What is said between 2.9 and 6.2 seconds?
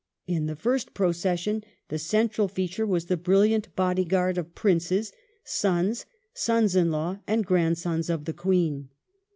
the brilliant bodyguai'd of Princes: sons,